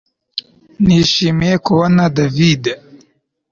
[0.85, 2.63] Nishimiye kubona David